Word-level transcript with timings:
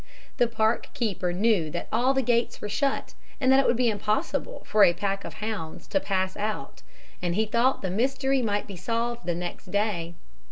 The 0.37 0.47
park 0.47 0.89
keeper 0.95 1.31
knew 1.31 1.69
that 1.69 1.87
all 1.91 2.15
the 2.15 2.23
gates 2.23 2.59
were 2.59 2.67
shut, 2.67 3.13
and 3.39 3.51
that 3.51 3.59
it 3.59 3.67
would 3.67 3.77
be 3.77 3.87
impossible 3.91 4.63
for 4.65 4.83
a 4.83 4.93
pack 4.95 5.23
of 5.23 5.35
hounds 5.35 5.85
to 5.89 5.99
pass 5.99 6.35
out, 6.35 6.81
and 7.21 7.35
he 7.35 7.45
thought 7.45 7.83
the 7.83 7.91
mystery 7.91 8.41
might 8.41 8.65
be 8.65 8.75
solved 8.75 9.27
the 9.27 9.35
next 9.35 9.69
day. 9.69 10.15